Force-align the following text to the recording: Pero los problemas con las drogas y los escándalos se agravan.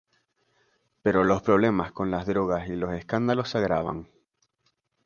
Pero 1.03 1.23
los 1.23 1.43
problemas 1.43 1.91
con 1.91 2.09
las 2.09 2.25
drogas 2.25 2.67
y 2.67 2.75
los 2.75 2.91
escándalos 2.91 3.49
se 3.49 3.59
agravan. 3.59 4.09